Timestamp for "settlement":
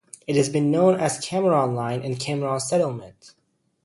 2.59-3.35